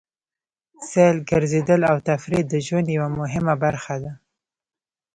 [0.89, 4.11] سیل، ګرځېدل او تفرېح د ژوند یوه مهمه برخه ده.